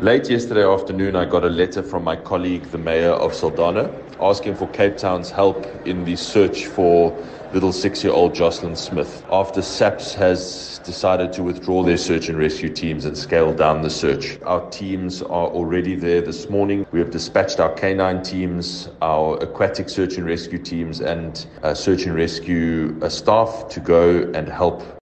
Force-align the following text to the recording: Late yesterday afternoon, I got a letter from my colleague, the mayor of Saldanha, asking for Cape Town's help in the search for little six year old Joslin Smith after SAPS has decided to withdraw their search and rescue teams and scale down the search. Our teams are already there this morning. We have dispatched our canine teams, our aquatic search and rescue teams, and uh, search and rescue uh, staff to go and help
Late 0.00 0.30
yesterday 0.30 0.64
afternoon, 0.64 1.16
I 1.16 1.24
got 1.24 1.42
a 1.42 1.48
letter 1.48 1.82
from 1.82 2.04
my 2.04 2.14
colleague, 2.14 2.62
the 2.70 2.78
mayor 2.78 3.10
of 3.10 3.32
Saldanha, 3.32 3.92
asking 4.20 4.54
for 4.54 4.68
Cape 4.68 4.96
Town's 4.96 5.28
help 5.28 5.66
in 5.84 6.04
the 6.04 6.14
search 6.14 6.66
for 6.66 7.10
little 7.52 7.72
six 7.72 8.04
year 8.04 8.12
old 8.12 8.32
Joslin 8.32 8.76
Smith 8.76 9.24
after 9.30 9.60
SAPS 9.60 10.14
has 10.14 10.80
decided 10.84 11.32
to 11.32 11.42
withdraw 11.42 11.82
their 11.82 11.96
search 11.96 12.28
and 12.28 12.38
rescue 12.38 12.68
teams 12.68 13.06
and 13.06 13.16
scale 13.16 13.52
down 13.52 13.82
the 13.82 13.90
search. 13.90 14.38
Our 14.42 14.68
teams 14.70 15.20
are 15.22 15.48
already 15.48 15.96
there 15.96 16.20
this 16.20 16.48
morning. 16.48 16.86
We 16.92 17.00
have 17.00 17.10
dispatched 17.10 17.58
our 17.58 17.72
canine 17.72 18.22
teams, 18.22 18.88
our 19.02 19.36
aquatic 19.38 19.88
search 19.88 20.16
and 20.16 20.26
rescue 20.26 20.58
teams, 20.58 21.00
and 21.00 21.44
uh, 21.62 21.74
search 21.74 22.04
and 22.04 22.14
rescue 22.14 22.96
uh, 23.02 23.08
staff 23.08 23.68
to 23.70 23.80
go 23.80 24.30
and 24.34 24.48
help 24.48 24.82